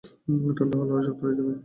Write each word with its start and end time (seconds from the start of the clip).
ঠান্ডা 0.57 0.75
হলে 0.79 0.91
আরও 0.93 1.03
শক্ত 1.07 1.21
হয়ে 1.23 1.37
যাবে। 1.37 1.53